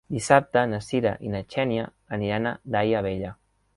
[0.13, 1.85] Dissabte na Cira i na Xènia
[2.19, 3.35] aniran a Daia Vella.